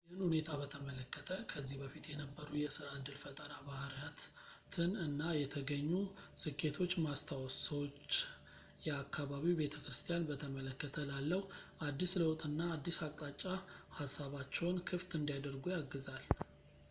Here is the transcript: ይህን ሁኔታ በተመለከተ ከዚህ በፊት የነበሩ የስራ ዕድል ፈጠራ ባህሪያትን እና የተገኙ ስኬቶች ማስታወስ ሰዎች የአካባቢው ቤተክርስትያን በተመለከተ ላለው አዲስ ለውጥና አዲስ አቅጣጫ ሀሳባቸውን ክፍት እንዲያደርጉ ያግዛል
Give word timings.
ይህን 0.09 0.21
ሁኔታ 0.25 0.49
በተመለከተ 0.59 1.31
ከዚህ 1.49 1.75
በፊት 1.81 2.05
የነበሩ 2.11 2.47
የስራ 2.61 2.85
ዕድል 2.99 3.17
ፈጠራ 3.23 3.51
ባህሪያትን 3.67 4.93
እና 5.03 5.19
የተገኙ 5.39 5.91
ስኬቶች 6.43 6.93
ማስታወስ 7.07 7.57
ሰዎች 7.67 8.15
የአካባቢው 8.87 9.59
ቤተክርስትያን 9.61 10.27
በተመለከተ 10.31 10.97
ላለው 11.11 11.43
አዲስ 11.89 12.15
ለውጥና 12.23 12.59
አዲስ 12.77 12.99
አቅጣጫ 13.09 13.43
ሀሳባቸውን 13.99 14.81
ክፍት 14.91 15.13
እንዲያደርጉ 15.21 15.67
ያግዛል 15.77 16.25